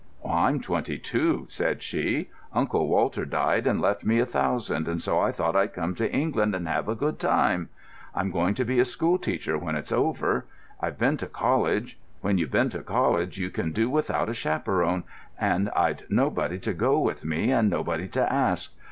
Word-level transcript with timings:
"I'm 0.27 0.59
twenty 0.61 0.97
two," 0.97 1.45
said 1.47 1.83
she. 1.83 2.31
"Uncle 2.53 2.87
Walter 2.87 3.23
died 3.23 3.67
and 3.67 3.79
left 3.79 4.03
me 4.03 4.17
a 4.17 4.25
thousand, 4.25 4.87
and 4.87 4.99
so 4.99 5.19
I 5.19 5.31
thought 5.31 5.55
I'd 5.55 5.75
come 5.75 5.93
to 5.93 6.11
England 6.11 6.55
and 6.55 6.67
have 6.67 6.89
a 6.89 6.95
good 6.95 7.19
time. 7.19 7.69
I'm 8.15 8.31
going 8.31 8.55
to 8.55 8.65
be 8.65 8.79
a 8.79 8.83
school 8.85 9.19
teacher 9.19 9.59
when 9.59 9.75
it's 9.75 9.91
over. 9.91 10.47
I've 10.79 10.97
been 10.97 11.17
to 11.17 11.27
college. 11.27 11.99
When 12.21 12.39
you've 12.39 12.49
been 12.49 12.69
to 12.71 12.81
college 12.81 13.37
you 13.37 13.51
can 13.51 13.73
do 13.73 13.91
without 13.91 14.27
a 14.27 14.33
chaperon, 14.33 15.03
and 15.39 15.69
I'd 15.75 16.01
nobody 16.09 16.57
to 16.61 16.73
go 16.73 16.99
with 16.99 17.23
me 17.23 17.51
and 17.51 17.69
nobody 17.69 18.07
to 18.07 18.33
ask. 18.33 18.73